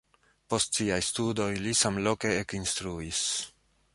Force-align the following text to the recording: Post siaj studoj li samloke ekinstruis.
Post 0.53 0.79
siaj 0.79 0.97
studoj 1.07 1.49
li 1.67 1.75
samloke 1.81 2.33
ekinstruis. 2.39 3.23